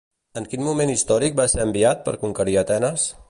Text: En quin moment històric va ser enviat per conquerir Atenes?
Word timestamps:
En 0.39 0.45
quin 0.53 0.63
moment 0.67 0.93
històric 0.93 1.37
va 1.41 1.47
ser 1.53 1.63
enviat 1.67 2.03
per 2.09 2.17
conquerir 2.25 2.61
Atenes? 2.65 3.07